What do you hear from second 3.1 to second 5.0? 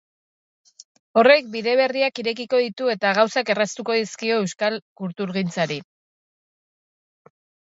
gauzak erraztuko dizkio euskal